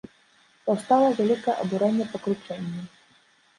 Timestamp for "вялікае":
1.19-1.55